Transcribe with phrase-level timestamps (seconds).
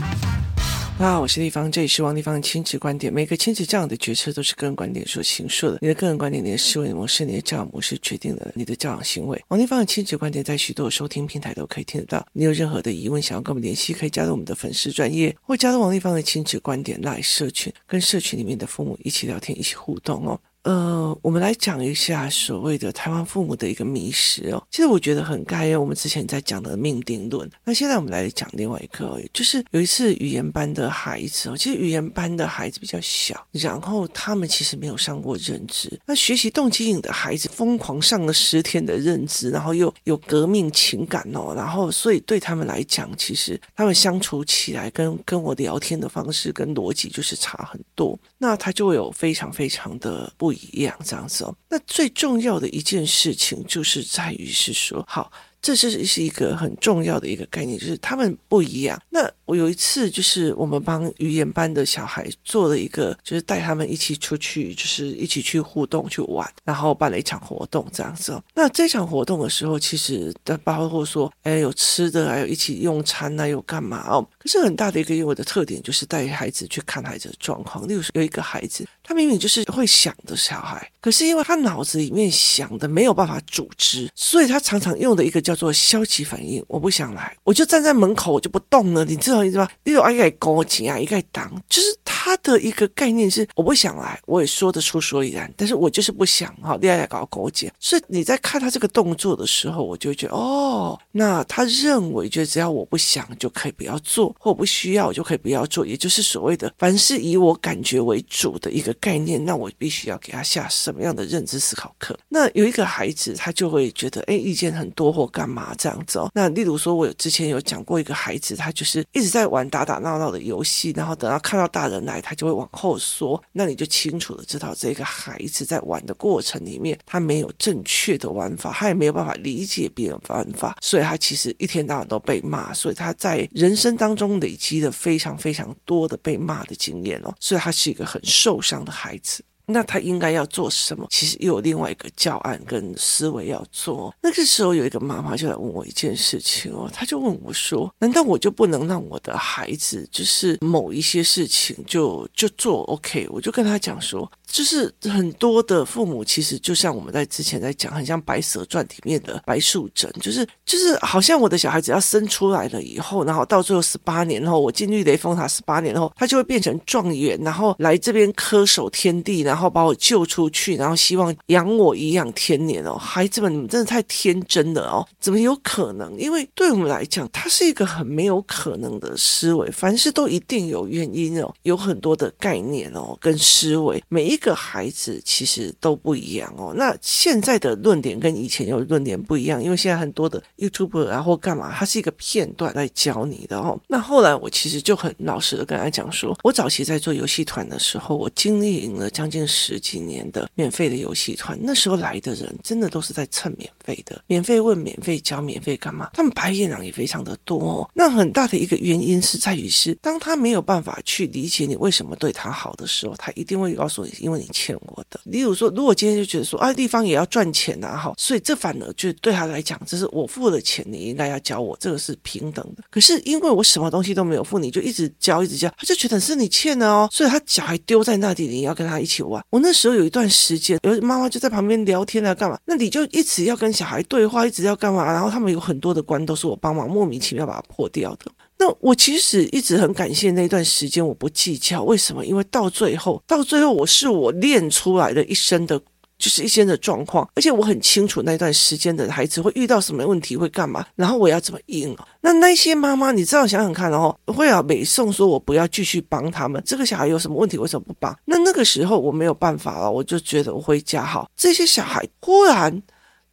[0.00, 3.12] 大家好，我是丽芳，这里是王丽芳的亲子观点。
[3.12, 5.78] 每个亲子教养的决策都是个人观点所形塑的。
[5.80, 9.42] 你的个人观点、你的思维模式、你的教养模式，决定了你的教养行为。
[9.48, 12.24] 王丽芳的亲子观点在许多收听平台都可以听得到。
[12.32, 20.40] 你有任何的疑问，想要跟我们联系，可以加入我们的粉丝专业，或加入王丽芳的亲子观点来社群，跟社群里面的父母一起聊天，一起互动哦。
[20.62, 24.64] 呃，我们来讲一下所谓的台湾父母的一个迷思哦。
[24.70, 27.50] 其实我觉得很该，我们之前在讲的命定论。
[27.64, 36.00] 那现在我们来讲另外一个，就是有一次语言班的孩子哦，其实语言班的孩子比较小，然后他们其实没有上过认知。
[36.06, 48.16] 那学习动机营的孩子疯狂上了十天的认知，然后又有革命情感哦，然后所以对他们来讲，其实他们相处起来跟跟我聊天的方式跟逻辑就是差很多。
[48.38, 51.56] 那他就有非常非常的不一样这样子哦。
[51.68, 55.30] 那最重要的一件事情就是在于是说，好。
[55.62, 59.00] 这是是一个很重要的一个概念，就是他们不一样。
[59.10, 68.42] 那我有一次就是我们帮语言班的小孩做了一个，就是带他们一起出去，就是一起去互动去玩，然后办了一场活动这样子。
[68.54, 74.28] 那这场活动的时候，其实的包括说，哎，有吃的，还有一起用餐啊，有干嘛哦？
[74.40, 77.86] 可是很大的一个因为我的特点就是带孩子去看孩子的状况。
[77.86, 85.51] 例如说，有一个孩子，他明明就是会想的小孩，可是因为他脑子里面想的没有办法组织，所以他常常用的一个叫。
[85.52, 89.04] 叫做消极反应，我不想来，我就站在门口，我就不动了。
[89.04, 89.70] 你知道意思吧？
[89.84, 97.70] 你有爱给勾起啊，一个挡，就是他的一个概念是我不想来，我也说得出所以然，但是我就是不想哈，恋爱搞勾紧。
[97.78, 112.18] 所以你在看他这个动作的时候，我就觉得哦，那他认为就只要我不想就可以不要做，或不需要我就可以不要做，也就是所谓的凡是以我感觉为主的一个概念，那我必须要给他下什么样的认知思考课？
[112.28, 115.48] 那有一个孩子，他就会觉得哎，意见很多或干。
[115.52, 116.30] 嘛这样子哦？
[116.32, 123.42] 那例如说，我之前有讲过一个孩子，他就是一直在玩打打闹闹的游戏，然后等到看到大人来，他就会往后缩。
[123.52, 139.42] 那你就清楚的知道，这个孩子在玩的过程里面，他没有正确的玩法，他也没有办法理解别人玩法，所以他其实一天到晚都被骂，所以他在人生当中累积了非常非常多的被骂的经验哦，所以他是一个很受伤的孩子。
[139.72, 141.06] 那他应该要做什么？
[141.10, 144.14] 其实又有另外一个教案跟思维要做。
[144.20, 154.30] 那个时候有一个妈妈就来问我一件事情哦，她就问我说：“难道我就不能让我的孩子就是某一些事情就就做 OK？” 我就跟她讲说。
[154.52, 176.14] 就是很多的父母，其实就像我们在之前在讲，很像《白蛇传》里面的白素贞，就是就是好像我的小孩子要生出来了以后，然后到最后十八年后，我进绿雷峰塔十八年后，他就会变成状元，然后来这边恪守天地，然后后把我救出去，然后希望养我颐养天年哦，孩子们，你们真的太天真了哦，怎么有可能？
[176.18, 184.42] 因为对我们来讲，它是一个很没有可能的思维，凡事都一定有原因哦，有很多的概念哦，跟思维每一。
[184.42, 186.74] 个孩子其实都不一样哦。
[186.76, 193.78] 那现在的论点跟以前有论点不一样，因为现在很多的 YouTuber 啊或干嘛，它是一个片段来教你的哦。
[193.86, 206.10] 那后来我其实就很老实的跟他讲说，我早期在做游戏团的时候，我经历了将近十几年的免费的游戏团，那时候来的人真的都是在蹭免费的，免费问、免费教、免费干嘛？
[206.12, 207.90] 他们白眼狼也非常的多。
[207.94, 214.42] 那很大的一个原因是在于是，当他没有办法去理解你为什么对他好的时候，他一定会告诉你，因为。
[214.42, 222.82] 你欠我的，例如说，如果今天就觉得说啊，地方也要赚钱呐，哈，所以这反而就对他来讲，这是我付了钱，你应该要教我，这个是平等的。
[222.90, 232.58] 可是因为我什么东西都没有付，你就一直教，一直教，他就觉得是你欠的哦，所以他脚还丢在那里，你要跟他一起我那时候有一段时间，有妈妈就在旁边聊天啊，干嘛？
[232.66, 235.04] 那你就一直要跟小孩对话，一直要干嘛？
[235.04, 238.30] 然后他们有很多的关都是我帮忙，莫名其妙把它破掉的。
[238.58, 241.82] 那我其实一直很感谢那段时间，我不计较。
[241.82, 242.24] 为什么？
[242.24, 245.80] 因为到最后，到最后我是我练出来的一身的，
[246.22, 251.96] 就是一些的状况，而且我很清楚那段时间的孩子会遇到什么问题，会干嘛，然后我要怎么应。
[252.20, 258.16] 那那些妈妈，你知道想想看，哦，会啊，美颂说我不要继续帮他们，这个小孩有什么问题，为什么不帮？
[258.24, 262.80] 那那个时候我没有办法了，我就觉得我回家好，这些小孩忽然。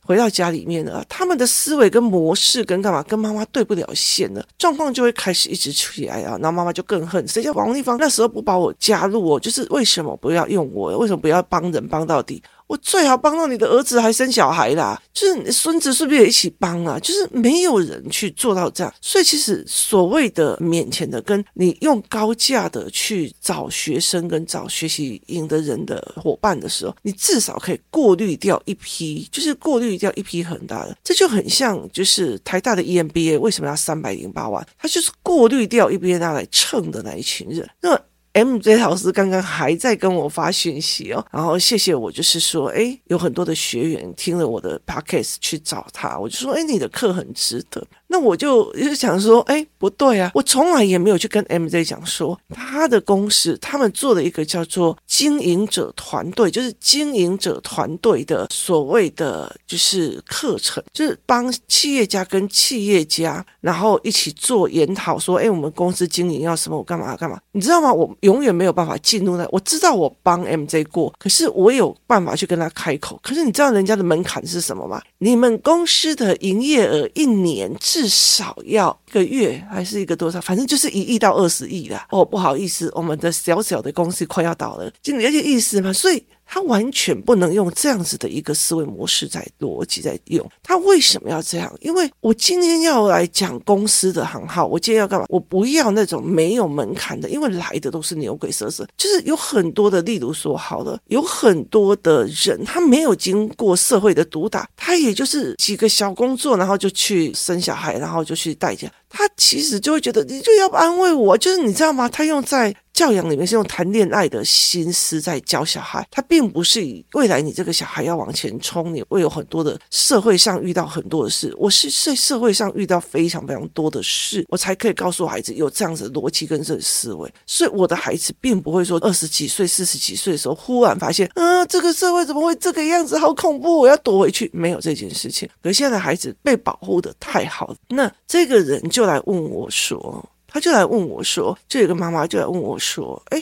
[0.01, 12.41] 回到家里面了，他们的思维跟模式跟干嘛，跟妈妈对不了线了，状况就会开始一直起来啊，然后妈妈就更恨，谁叫王丽芳那时候不把我加入哦，就是为什么不要用我，为什么不要帮人帮到底？
[12.69, 16.99] 我最好帮到你的儿子还生小孩啦，就是你孙子是不是也一起帮啊？
[16.99, 34.63] 就是没有人去做到这样，所以其实所谓的免钱的，跟你用高价的去找学生跟找学习营的人的伙伴的时候，你至少可以过滤掉一批，就是过滤掉一批很大的，这就很像就是台大的 EMBA 为什么要三百零八万？
[34.77, 37.99] 它就是过滤掉一批拿来蹭的那一群人，那么。
[38.33, 47.85] MJ 老师刚刚还在跟我发讯息哦，然后谢谢我，就是说，哎，有很多的学员听了我的 Podcast 去找他，我就说，哎，你的课很值得。
[48.11, 67.93] 那我就就想说，哎，不对啊，我从来也没有去跟 MJ 讲说，他的公司他们做了一个叫做经营者团队，就是经营者团队的所谓的就是课程，就是帮企业家跟企业家，然后一起做研讨，说，哎，我们公司经营要什么，我干嘛干嘛，你知道吗？
[67.93, 75.01] 我永远没有办法进入那，我知道我帮 MJ 过，可是我有办法去跟他开口，可是你知道人家的门槛是什么吗？
[75.19, 80.39] 你们公司的营业额一年至少要一个月还是一个多少？
[80.41, 82.07] 反正就是一亿到二十亿啦。
[82.11, 85.93] 哦，不好意思，我们的小小的公司快要倒了，就你了解意思吗？
[85.93, 86.23] 所以。
[86.51, 90.43] 他完全不能用这样子的一个思维模式在逻辑在用。
[90.63, 91.71] 他为什么要这样？
[91.79, 95.27] 因为我今天要来讲公司的行号，我今天要干嘛？
[95.29, 112.07] 我不要那种没有门槛的，因为来的都是牛鬼蛇神，就是有很多的，例如说好了，有很多的人，他没有经过社会的毒打，他也就是几个小工作，然后就去生小孩，然后就去带家，他其实就会觉得你就要安慰我，就是你知道吗？
[112.07, 112.75] 他用在。
[112.91, 121.55] 教养里面是用谈恋爱的心思在教小孩，他并不是以未来你这个小孩要往前冲，你会有很多的社会上遇到很多的事。
[121.57, 127.33] 我是在社会上遇到非常非常多的事，我才可以告诉孩子有这样子的逻辑跟这个思维。
[127.45, 134.49] 所以我的孩子并不会说二十几岁、四十几岁的时候忽然发现，啊，这个社会怎么会这个样子，好恐怖，我要躲回去。
[134.51, 135.47] 没有这件事情。
[135.63, 140.29] 可是现在孩子被保护得太好了，那这个人就就来问我说。
[140.51, 143.39] 他就来问我说：“就有个妈妈就来问我说，哎，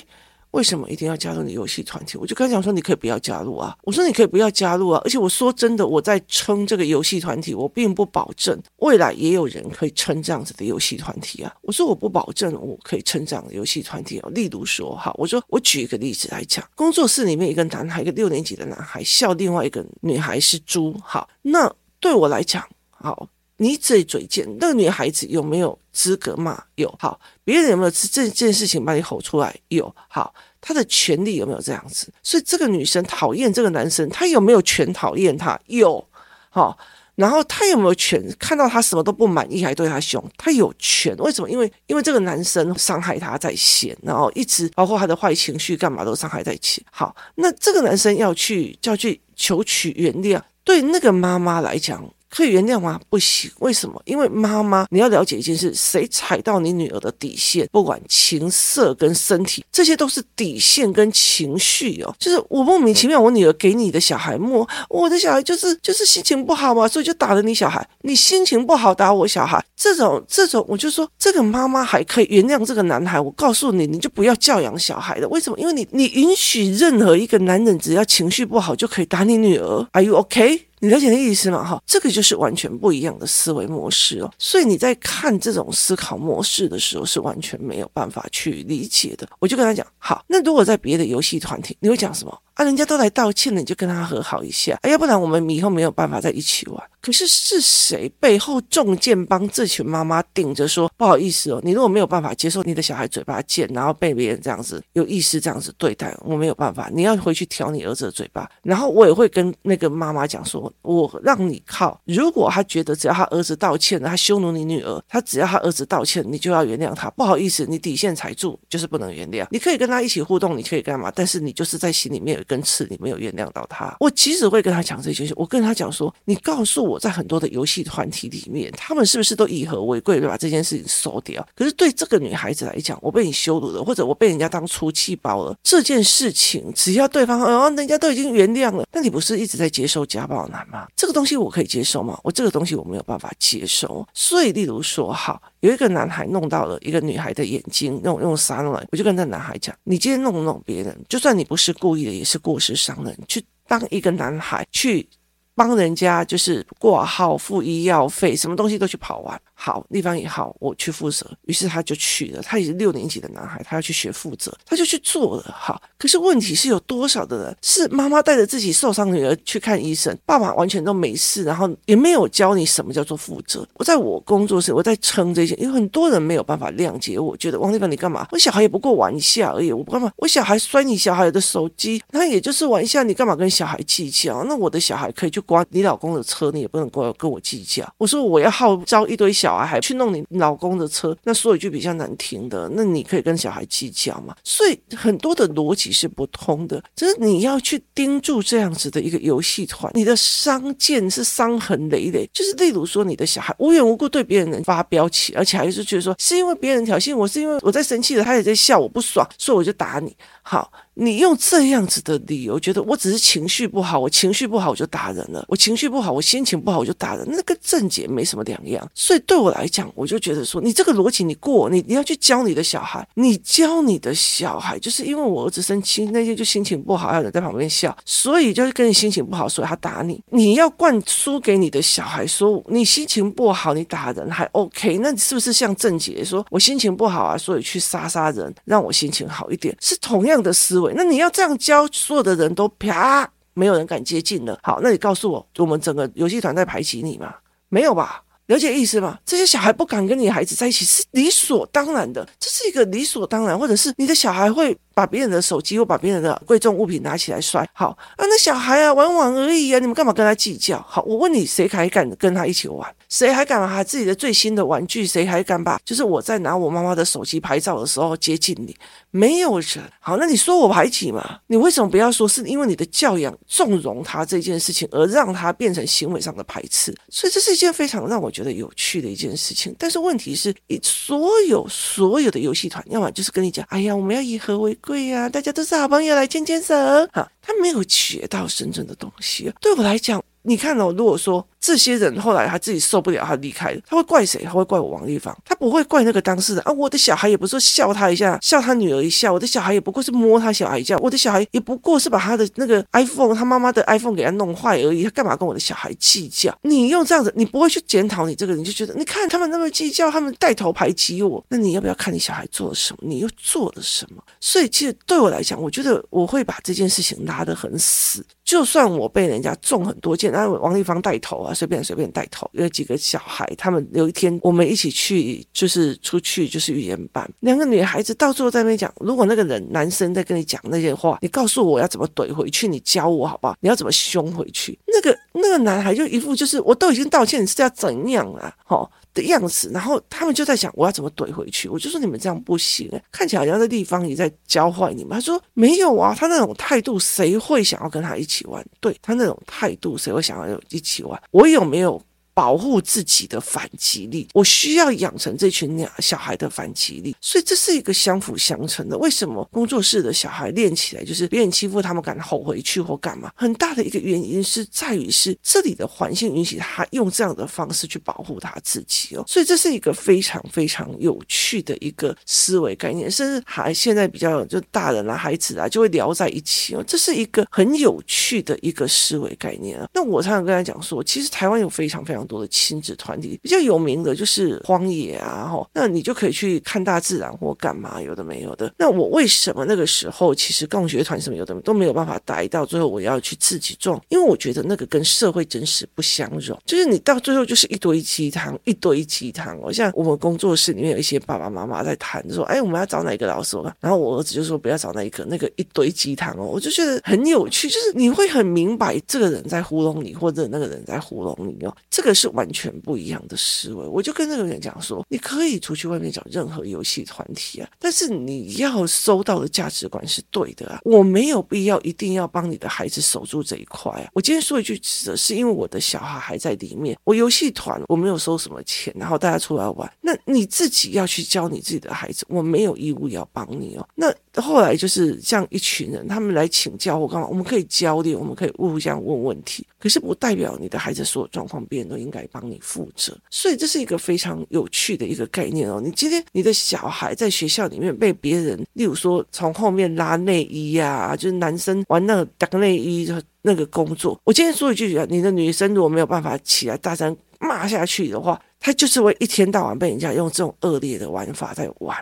[0.52, 11.56] 为什么一定要加入你游戏团体？”我就跟他讲说：“你可以不要加入啊。”我说：“你可以不要加入啊。”而且我说真的，我在撑这个游戏团体，我并不保证未来也有人可以撑这样子的游戏团体啊。
[11.62, 14.30] 我说我不保证我可以撑这样的游戏团体啊。
[14.34, 20.94] 例如说，哈，我说我举一个例子来讲，工作室里面一个男孩，一个六年级的男孩笑另外一个女孩是猪。
[21.02, 23.30] 好，那对我来讲，好。
[23.58, 26.64] 你嘴嘴贱，那个女孩子有没有资格骂？
[26.76, 26.94] 有。
[27.00, 29.56] 好，别人有没有这这件事情把你吼出来？
[29.70, 29.94] 有。
[30.08, 32.12] 好，她的权利有没有这样子？
[32.22, 35.60] 所以这个女生讨厌这个男生，她有没有权讨厌他？
[35.66, 36.08] 有。
[36.50, 36.78] 好，
[37.16, 40.24] 然后他有没有权看到他什么都不满意还对他凶？
[40.38, 41.16] 他有权。
[41.18, 41.50] 为什么？
[41.50, 46.84] 因为因为这个男生伤害他在先，然后一直包括他的坏情绪干嘛都伤害在前。
[46.92, 52.08] 好，那这个男生要去就要去求取原谅，对那个妈妈来讲。
[52.30, 53.00] 可以原谅吗？
[53.10, 54.02] 不行，为什么？
[54.06, 62.14] 因为妈妈，你要了解一件事：谁踩到你女儿的底线，不管情色跟身体，这些都是底线跟情绪哦。
[62.20, 67.88] 就是我莫名其妙，我女儿给你的小孩摸，我的小孩就是就是心情不好嘛，所以就打了你小孩。
[68.02, 73.20] 你心情不好打我小孩，这种这种，我就说这个妈妈还可以原谅这个男孩。
[73.20, 75.28] 我告诉你，你就不要教养小孩了。
[75.30, 75.58] 为什么？
[75.60, 79.88] 因为你你允许任何一个男人只要情绪不好就可以打你女儿。
[79.94, 80.68] Are you OK？
[80.80, 81.64] 你了解的意思吗？
[81.64, 84.32] 哈，这个就是完全不一样的思维模式哦。
[84.38, 89.28] 所以你在看这种思考模式的时候，是完全没有办法去理解的。
[89.40, 92.42] 我就跟他讲，好，那如果在别的游戏团体，你会讲什么？
[92.58, 96.84] 啊，人家都来道歉了，你就跟他和好一下，啊，要不然我们以后没有办法在一起玩。
[97.00, 101.62] 可是是谁背后中箭帮这群妈妈顶着说不好意思哦？
[101.64, 108.50] 你如果没有办法接受你的小孩嘴巴贱，然后被别人这样子有意识这样子对待，我没有办法，你要回去挑你儿子的嘴巴。
[108.64, 112.02] 然后我也会跟那个妈妈讲说，我让你靠。
[112.06, 117.08] 如果他觉得只要他儿子道歉了，他羞辱你女儿，他只要他儿子道歉，你就要原谅他。
[117.12, 119.46] 不好意思，你底线踩住，就是不能原谅。
[119.52, 121.12] 你可以跟他一起互动，你可以干嘛？
[121.16, 122.44] 但是你就是在心里面有。
[122.48, 123.96] 跟刺，你没有原谅到他。
[124.00, 130.38] 我其实会跟他讲这些，我跟他讲说，你告诉我在很多的游戏团体里面，他们是不是都以和为贵，对吧？
[130.38, 131.46] 这件事情收掉。
[131.54, 140.88] 可是对这个女孩子来讲，我被你羞辱了，或者我被人家当出气包了，这件事情只要对方哦，人家都已经原谅了，那你不是一直在接受家暴男吗？
[140.96, 142.18] 这个东西我可以接受吗？
[142.24, 144.08] 我这个东西我没有办法接受。
[144.14, 152.37] 所以，例如说，好，有一个男孩弄到了一个女孩的眼睛，用用沙弄来，我就跟那男孩讲，你今天弄弄别人，就算你不是故意的，也是。
[152.38, 155.08] 过失伤人，去当一个男孩去
[155.56, 159.42] 帮人家，就是挂号付医药费，什么东西都去跑完。
[159.60, 161.26] 好，立方也好，我去负责。
[161.46, 165.56] 于是他就去了，他也是六年级的男孩，他要去学负责，他就去做了。
[165.58, 173.68] 好，可是问题是有多少的人是妈妈带着自己受伤的女儿去看医生，爸爸完全都没事，然后也没有教你什么叫做负责。
[173.74, 177.18] 我在我工作室，我在撑这些，因为很多人没有办法谅解。
[177.18, 178.28] 我觉得王立芳，你干嘛？
[178.32, 180.12] 我小孩也不过玩一下而已，我干嘛？
[180.18, 184.44] 我小孩摔你小孩的手机，那也就是玩一下，你干嘛跟小孩计较？
[184.44, 187.92] 那我的小孩可以去刮你老公的车，你也不能跟我跟我计较。
[187.98, 194.36] 我说我要号召一堆小小孩还去弄你老公的车，那说一句比较难听的，那你可以跟小孩计较吗？
[194.44, 202.30] 所以很多的逻辑是不通的，就是你要去盯住这样子的一个游戏团，你的伤剑是伤痕累累。
[202.34, 210.14] 就是例如说，你的小孩无缘无故对别人发飙起，而且还是觉得说是因为别人挑衅我，是因为我在生气了，他也在笑，我不爽，所以我就打你。
[210.42, 210.70] 好。
[211.00, 218.90] 你用这样子的理由，觉得我只是情绪不好，我情绪不好我就打人了，我情绪不好，我心情不好我就打人，那跟正解没什么两样。
[218.96, 230.20] 所以对我来讲，我就觉得说，你这个逻辑你过，你你要去教你的小孩，你教你的小孩，就是因为我儿子生气那天就心情不好，还有人在旁边笑，所以就是跟你心情不好，所以他打你。
[230.32, 240.87] 你要灌输给你的小孩说，你心情不好，你打人还 OK，那你是不是像正解说我心情不好啊，所以去杀杀人，让我心情好一点，是同样的思维。
[240.96, 244.60] 那你要这样教，所有的人都啪，没有人敢接近了。
[244.64, 247.34] 好，那你告诉我，我们整个游戏团在排挤你吗？
[247.70, 248.24] 没有吧？
[248.48, 249.20] 了解意思吗？
[249.26, 254.78] 这些小孩不敢跟你孩子在一起是理所当然的，这是一个理所当然，或者是你的小孩会。
[254.98, 260.84] 把别人的手机或把别人的贵重物品拿起来摔，好啊，那小孩啊玩玩而已啊，你们干嘛跟他计较？
[260.90, 262.92] 好，我问你，谁还敢跟他一起玩？
[263.10, 265.08] 谁还敢把自己的最新的玩具？
[265.08, 265.80] 谁还敢把？
[265.86, 268.76] 就是我在拿我妈妈的手机拍照的时候接近你，
[269.12, 269.84] 没有人。
[270.00, 271.40] 好，那你说我排挤吗？
[271.48, 276.94] 你为什么不要说是因为你的教养纵容他这件事情，而让他变成行为上的排斥？
[277.10, 279.76] 所以这是一件非常让我觉得有趣的一件事情。
[279.80, 284.78] 但是问题是，以所有所有的游戏团，要么就是跟你讲，哎呀，我们要以和为。
[284.82, 286.76] 贵呀，大家都是好朋友，来牵牵手。
[287.12, 289.52] 好，他没有学到真正的东西。
[289.60, 291.46] 对我来讲，你看哦，如果说。
[291.60, 293.82] 这些人后来他自己受不了，他离开了。
[293.88, 294.42] 他会怪谁？
[294.44, 296.72] 他会怪我王立芳，他不会怪那个当事人啊。
[296.72, 299.32] 我的小孩也不是说笑他一下，笑他女儿一下。
[299.32, 300.98] 我的小孩也不过是摸他小孩一下。
[300.98, 305.04] 我的小孩也不过是把他的那个 iPhone，他妈妈的 iPhone 给他弄坏而已。
[305.04, 306.56] 他干嘛跟我的小孩计较？
[306.62, 311.44] 你用这样子，你不会去检讨你这个人，就觉得你看他们那么计较，他们带头排挤我。
[311.50, 313.00] 那你要不要看你小孩做了什么？
[313.02, 314.22] 你又做了什么？
[314.40, 318.26] 所以其实对我来讲，我觉得我会把这件事情拉得很死。
[318.44, 322.50] 就算我被人家中很多箭，那王立芳带头啊，随便随便带头。
[322.54, 333.56] 有几个小孩，他们有一天我们一起去，就是出去就是语言班，两个女孩子到最后在那边讲，如果那个人男生在跟你讲那些话，你告诉我要怎么怼回去，你教我好不好？
[333.62, 334.78] 你要怎么凶回去？
[334.88, 338.54] 那个那个男孩就一副就是我都已经道歉，你是要怎样啊？
[338.68, 345.14] 哦的样子，然后他们就在想我要怎么怼回去，我就说你们这样不行，看起来好像那地方也在教坏你们。
[345.14, 348.64] 他说没有啊，他那种态度谁会想要跟他一起玩？
[348.80, 351.20] 对，他那种态度谁会想要一起玩？
[351.32, 352.00] 我有没有？
[352.38, 358.96] 保护自己的反击力，我需要养成这群鸟小孩的反击力，所以这是一个相辅相成的。
[359.00, 363.32] 为什么工作室的小孩练起来就是别人欺负他们敢吼回去或干嘛？
[363.36, 379.90] 很大的一个原因是在于是这里的环境允许他用这样的方式去保护他自己哦，所以这是一个非常非常有趣的一个思维概念，甚至还现在比较就大人啊孩子啊就会聊在一起哦，这是一个很有趣的一个思维概念啊。
[379.92, 382.27] 那我常常跟他讲说，其实台湾有非常非常。
[382.28, 388.72] 多的亲子团体比较有名的就是荒野啊，吼，那你就可以去看大自然或干嘛，有的没有的。
[388.78, 399.58] 那我为什么那个时候其实共学团什么有的都没有办法待到最后，我要去自己种，因为我觉得那个跟社会真实不相容，就是你到最后就是一堆鸡汤，一堆鸡汤。
[399.62, 403.58] 我像我们工作室里面有一些爸爸妈妈在谈说，哎，我们要找哪一个老师？
[403.80, 412.17] 然后我儿子就说不要找那一个，那个一堆鸡汤哦，我就觉得很有趣，就是你会很明白这个人在糊弄你，或者那个人在糊弄你哦，这个。
[412.18, 420.80] 是完全不一样的思维，我就跟那个人讲说，你可以出去外面找任何游戏团体啊，但是你要收到的价值观是对的啊。
[420.84, 424.10] 我没有必要一定要帮你的孩子守住这一块啊。
[424.14, 433.88] 我今天说一句实的，是因为我的小孩还在里面，我游戏团我没有收什么钱，然后大家出来玩，那你自己要去教你自己的孩子，我没有义务要帮你哦。
[433.94, 437.28] 那后来就是这样一群人，他们来请教我干嘛？
[437.28, 443.16] 我们可以交流，我们可以互相问问题，可是不代表你的孩子所有状况变都应该帮你负责。
[443.30, 445.82] 所以这是一个非常有趣的一个概念哦。
[445.84, 453.14] 你今天你的小孩在学校里面被别人，例如说从后面拉内衣呀、就是男生玩那个打内衣。
[453.44, 461.98] 那个工作，我今天说一句啊，你的女生如果没有办法起来大声骂下去的话，他就是会一天到晚被人家用这种恶劣的玩法在玩。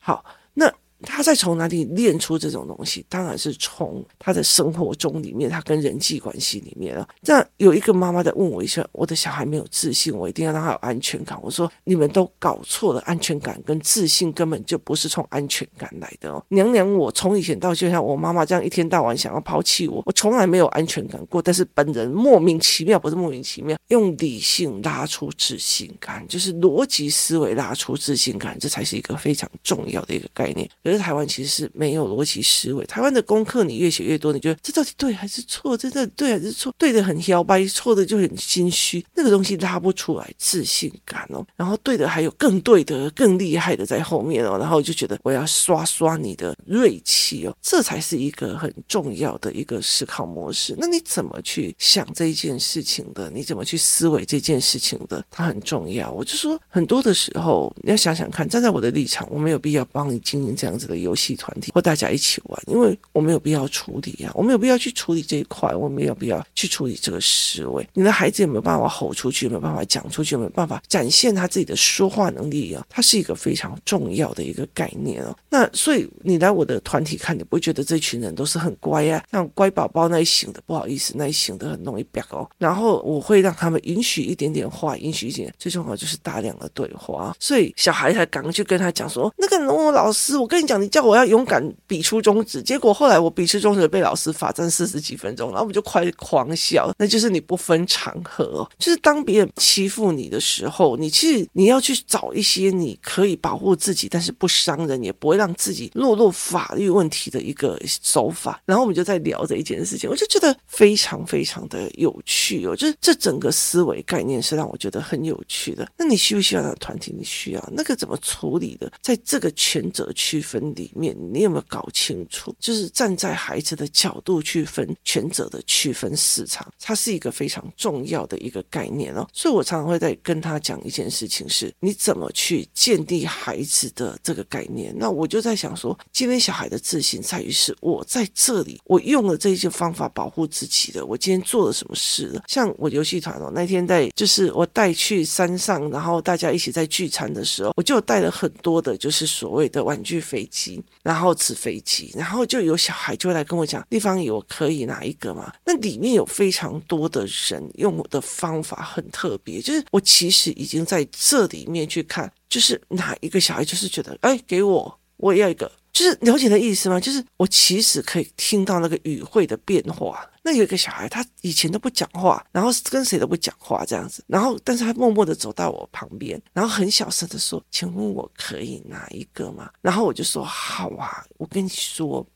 [0.00, 0.24] 好，
[0.54, 0.72] 那。
[1.02, 3.04] 他在从哪里练出这种东西？
[3.08, 7.08] 当然是从他的生活中里面，他跟人际关系里面啊。
[7.22, 21.40] 这样有一个妈妈在问我一下：“我的小孩没有自信，我一定要让他有安全感。”我说：“你们都搞错了，安全感跟自信根本就不是从安全感来的哦。”娘娘，我从以前到现在，我妈妈这样一天到晚想要抛弃我，我从来没有安全感过。
[21.40, 30.68] 但是本人莫名其妙，不是莫名其妙，用理性拉出自信感，就是逻辑思维拉出自信感，这才是一个非常重要的一个概念。
[30.88, 32.82] 可是台湾其实是没有逻辑思维。
[32.86, 35.76] 台湾的功课你越写越多，你觉得这到底对还是错？
[35.76, 36.74] 这到底对还是错？
[36.78, 39.04] 对的很摇摆，错的就很心虚。
[39.14, 41.44] 那个东西拉不出来自信感哦。
[41.56, 44.56] 然后对的还有更对的、更厉害的在后面哦。
[44.58, 50.74] 然后就觉得我要刷刷你的锐气哦，这才是一个很重要的一个思考模式。
[50.78, 53.30] 那你怎么去想这一件事情的？
[53.30, 55.22] 你怎么去思维这件事情的？
[55.30, 56.10] 它很重要。
[56.12, 61.38] 我就说很多的时候你要想想看，站在我的立场，我没有必要帮你经营这样子的游戏。
[61.38, 67.86] 团体或大家一起玩，因为我没有必要处理啊，我没有必要去处理这一块，我没有必要去处理这个思维。
[67.92, 69.46] 你的孩子有没有办法吼出去？
[69.46, 70.34] 有没有办法讲出去？
[70.34, 72.84] 有没有办法展现他自己的说话能力啊？
[72.88, 75.36] 它是一个非常重要的一个概念哦。
[75.48, 82.48] 那所以你来我的团体看，你不会觉得这群人都是很乖啊，像乖宝宝那一型的，不好意思，那一型的很容易变哦。
[82.58, 87.36] 然后我会让他们允许一点点话，允许一点，最重要就是大量的对话。
[87.38, 96.92] 所以小孩才赶快去跟他讲说：“那个龙龙老师，我跟你讲，你叫我。”要勇敢比出中指，结果后来我比出中指被老师罚站四十几分钟，然后我们就快狂笑。
[96.96, 108.62] 那就是你不分场合，就是当别人欺负你的时候，你其实你要去找一些你可以保护自己，但是不伤人，也不会让自己落入法律问题的一个手法。
[108.64, 115.90] 然后我们就在聊这一件事情，我就觉得非常非常的有趣哦，就是这整个思维概念是让我觉得很有趣的。
[115.96, 117.12] 那你需不需要那个团体？
[117.18, 118.92] 你需要那个怎么处理的？
[119.02, 120.92] 在这个权责区分里。
[120.98, 122.54] 面你有没有搞清楚？
[122.58, 129.26] 就是站在孩子的角度去分权责的区分市场，它是一个非常重要的一个概念哦。
[129.32, 134.92] 所以我常常会在跟他讲一件事情，是你怎么去建立孩子的这个概念。
[134.98, 141.06] 那我就在想说，今天小孩的自信在于是我在这里，我用了这些方法保护自己的。
[141.06, 142.42] 我今天做了什么事了？
[142.48, 150.82] 像我游戏团哦，那天在就是我带去山上，然后大家一起在聚餐的时候，我就带了很多的，就是所谓的玩具飞机。
[151.02, 155.52] 然后纸飞机，然后就有小孩就来跟我讲，地方有可以拿一个吗？
[155.64, 165.70] 那里面有非常多的人用我的方法很特别，就是我其实已经在这里面去看，就是哪一个小孩就是觉得，哎，给我，我也要一个。
[165.92, 167.00] 就是了解的意思吗？
[167.00, 170.28] 就是我其实可以听到那个语汇的变化。
[170.42, 182.26] 那有一个小孩，他以前都不讲话，然后跟谁都不讲话这样子，然后但是他默默的走到我旁边，然后很小声的说：“请问我可以拿一个吗？”然后我就说：“好啊，我跟你说。”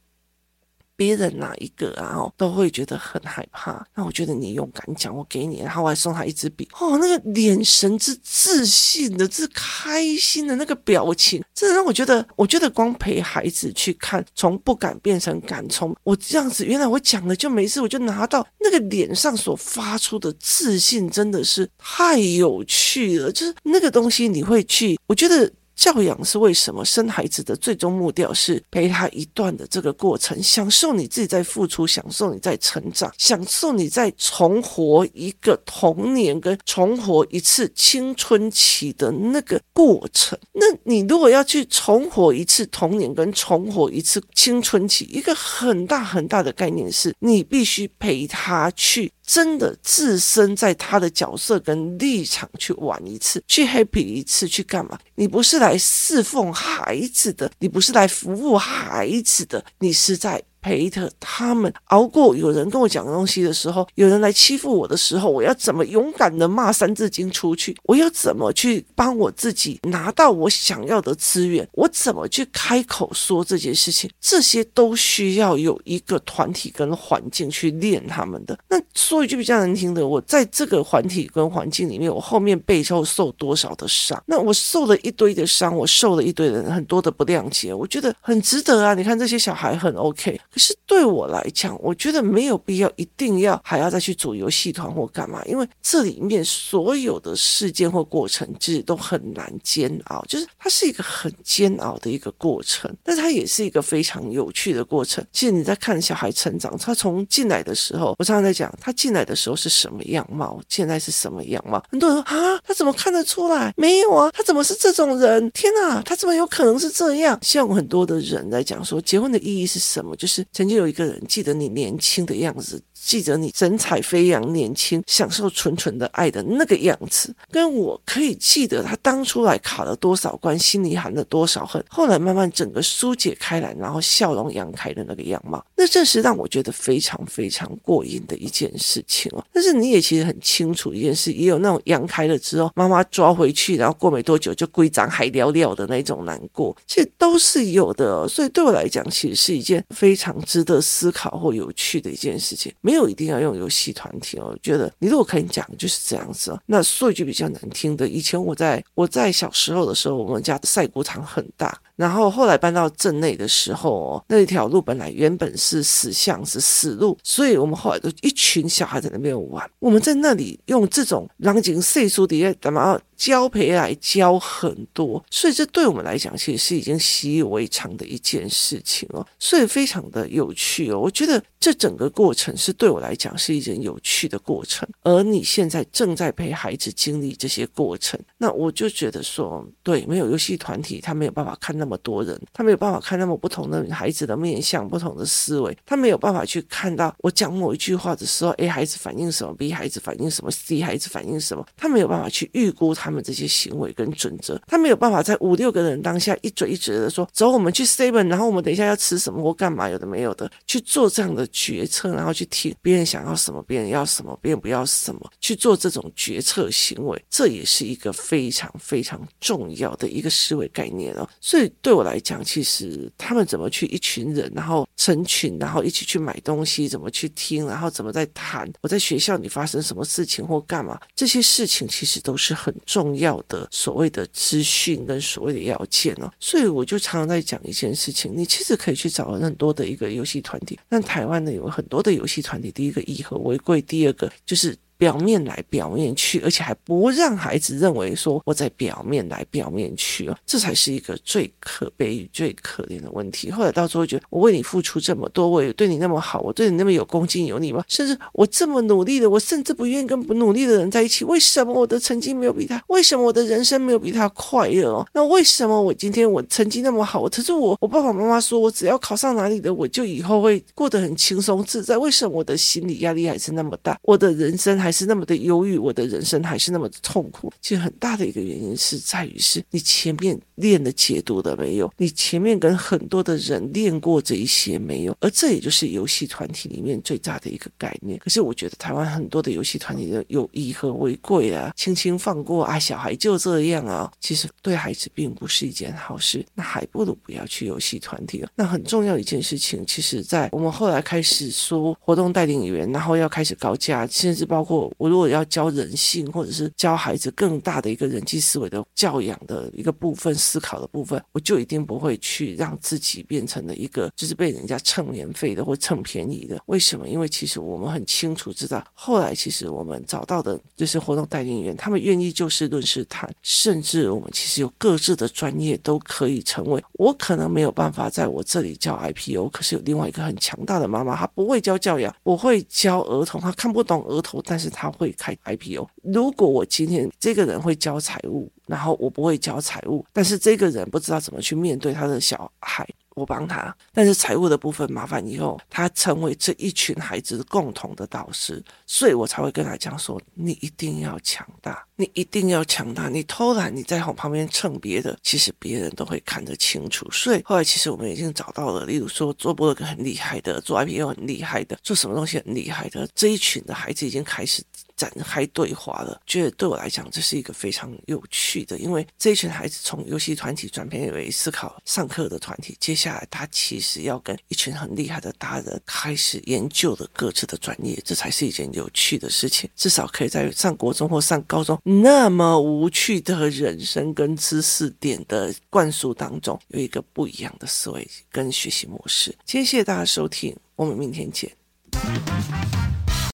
[0.96, 3.84] 别人哪一个啊，哦，都会觉得很害怕。
[3.94, 6.68] 那我觉得你勇敢讲，我给你，然后我还送他一支笔。
[6.78, 23.32] 哦，那个眼神之自信的、之开心的那个表情，真的让我觉得，我觉得光陪孩子去看，从不敢变成敢，从我这样子，原来我讲了就没事，我就拿到那个脸上所发出的自信，真的是太有趣了。
[23.32, 25.50] 就是那个东西，你会去，我觉得。
[25.74, 26.84] 教养是为什么？
[26.84, 40.38] 生孩子的最终目标是陪他一段的这个过程，享受你自己在付出，享受你在成长，享受你在重活一个童年跟重活一次青春期的那个过程。
[40.52, 49.10] 那你如果要去重活一次童年跟重活一次青春期，一个很大很大的概念是你必须陪他去。
[49.24, 54.98] 真的置身在他的角色跟立场去玩一次，去 happy 一次，去干嘛？
[55.14, 60.42] 你不是来侍奉孩子的，你不是来服务孩子的，你是在。
[60.62, 67.76] 陪着他们熬过有人跟我讲东西的时候，有人来欺负我的时候，我要怎么勇敢的骂三字经出去？
[67.82, 71.68] 我要怎么去帮我自己拿到我想要的资源？
[71.72, 74.08] 我怎么去开口说这件事情？
[74.20, 78.56] 这些都需要有一个团体跟环境去练他们的。
[78.68, 84.22] 那说一句比较难听的，我在这个团体跟环境里面，我后面背后受多少的伤？
[84.26, 88.94] 那我受了一堆的伤，我受了一堆人很多的不谅解，我觉得很值得啊！
[88.94, 90.40] 你看这些小孩很 OK。
[90.52, 105.24] 可是对我来讲，我觉得没有必要一定要还要再去组游戏团或干嘛，因为这里面所有的事件或过程其实都很难煎熬，就是它是一个很煎熬的一个过程，但它也是一个非常有趣的过程。
[105.32, 111.82] 其实你在看小孩成长，他从进来的时候，我常常在讲，他进来的时候是什么样貌，现在是什么样貌。
[111.90, 113.72] 很多人说啊，他怎么看得出来？
[113.76, 115.50] 没有啊，他怎么是这种人？
[115.52, 117.38] 天哪，他怎么有可能是这样？
[117.42, 120.14] 像很多的人在讲说，结婚的意义是什么？
[120.16, 122.82] 就是曾经有一个人记得你年轻的样子。
[123.04, 139.44] 记得你神采飞扬、年轻、享受纯纯的爱的那个样子，跟我可以记得他当初来卡了多少关，心里含了多少恨，后来慢慢整个疏解开来，然后笑容扬开的那个样貌，那正是让我觉得非常非常过瘾的一件事情哦。
[139.52, 148.28] 但是你也其实很清楚一件事，也有那种扬开了之后，妈妈抓回去，然后过没多久就归长海聊聊的那种难过，其实都是有的哦。
[148.28, 152.72] 所以对我来讲，其实是一件非常值得思考或有趣的一件事情。
[152.80, 156.60] 没有一定要用游戏团体哦，我觉得你如果可以讲就是这样子哦。
[156.66, 161.78] 那说一句比较难听的，以前我在我在小时候的时候，我们家的晒谷场很大。
[161.96, 169.70] 然后后来搬到镇内的时候，那一条路本来原本是死巷，是死路，所以我们后来都一群小孩在那边玩。
[169.78, 180.98] 我们在那里用这种狼井岁数底下干嘛交陪来交很多，所以这对我们来讲其实是已经习以为常的一件事情哦，所以非常的有趣哦。
[180.98, 191.96] 我觉得这整个过程是对我来讲是一件有趣的过程，而你现在正在陪孩子经历这些过程，那我就觉得说，对，没有游戏团体，他没有办法看那么。
[192.02, 221.70] 多人，他没有办法看那么不同的孩子的面相、不同的思维，他没有办法去看到我讲某一句话的时候，A 孩子反应什么，B 孩子反应什么，C 孩子反应什么，他没有办法去预估他们这些行为跟准则，他没有办法在五六个人当下一嘴一嘴的说，走，我们去 seven，然后我们等一下要吃什么或干嘛，有的没有的去做这样的决策，然后去听别人想要什么，别人要什么，别人不要什么，去做这种决策行为，这也是一个非常非常重要的一个思维概念哦，所以。
[221.80, 236.30] 对我来讲，其实他们怎么去一群人，然后成群，然后一起去买东西，怎么去听，然后怎么在谈我在学校里发生什么事情或干嘛，这些事情其实都是很重要的所谓的资讯跟所谓的要件哦。
[236.38, 244.76] 所以我就常常在讲一件事情，你其实可以去找很多的一个游戏团体，但台湾呢有很多的游戏团体，第一个以和为贵，第二个就是。
[244.96, 253.50] 表面来表面去，而且还不让孩子认为说我在表面来表面去哦，这才是一个最可悲、最可怜的问题。
[253.50, 257.84] 后来到最后觉得，我为你付出这么多，我也对你那么好，我对你那么有恭敬有礼吗？
[257.88, 261.24] 甚至我这么努力的，我甚至不愿意跟不努力的人在一起。
[261.24, 262.82] 为什么我的成绩没有比他？
[262.88, 265.06] 为什么我的人生没有比他快乐哦？
[265.12, 267.28] 那为什么我今天我成绩那么好？
[267.28, 271.96] 可是我我爸爸妈妈说我只要考上哪里的，我就以后会过得很轻松自在。
[271.96, 273.98] 为什么我的心理压力还是那么大？
[274.02, 277.52] 我的人生还是那么的忧郁，我的人生还是那么的痛苦。
[277.60, 288.18] 其实很大的一个原因是在于是你前面练的解读的没有，你前面跟很多的人练过这一些没有，而这也就是游戏团体里面最大的一个概念。
[288.18, 296.44] 可是我觉得台湾很多的游戏团体的有以和为贵啊，轻轻放过啊，小孩就这样啊，其实对孩子并不是一件好事。
[296.54, 298.48] 那还不如不要去游戏团体了。
[298.54, 305.08] 那很重要一件事情，其实在我们后来开始说活动带领员，然后要开始高价，甚至包括我。
[305.08, 316.60] 如果要教人性，或者是教孩子更大的一个人际思维的教养的一个部分、思考的部分，我就一定不会去让自己变成了一个就是被人家蹭免费的或蹭便宜的。
[316.66, 317.08] 为什么？
[317.08, 326.82] 因为其实我们很清楚知道，后来其实我们找到的就是活动代理员，他们愿意就事论事谈，甚至我们其实有各自的专业都可以成为。
[326.94, 334.92] 我可能没有办法在我这里教 IPO，可是有另外一个很强大的妈妈，她不会教教养，我会教儿童，她看不懂儿童，但是是他。
[334.92, 335.88] 会开 IPO。
[336.04, 342.86] 如果我今天这个人会教财务，然后我不会教财务，但是这个人不知道怎么去面对他的小孩。
[343.14, 353.08] 我帮他，但是财务的部分麻烦以后他成为这一群孩子共同的导师，所以我才会跟他讲说：你一定要强大，你一定要强大。
[353.08, 357.08] 你偷懒，你在旁边蹭别的，其实别人都会看得清楚。
[357.10, 364.62] 所以后来其实我们已经找到了，例如说做部落格很厉害的，做 IPO 很厉害的，做什么东西很厉害的这一群的孩子已经开始
[364.96, 366.20] 展开对话了。
[366.26, 379.68] 觉得对我来讲，这是一个非常有趣的，因为这一群孩子从游戏团体转变为思考上课的团体，接下来他其实要跟一群很厉害的大人开始研究的各自的专业，这才是一件有趣的事情。
[379.76, 389.34] 至少可以在上国中或上高中那么无趣的人生跟知识点的灌输当中，有一个不一样的思维跟学习模式。
[389.46, 391.50] 谢谢大家收听，我们明天见。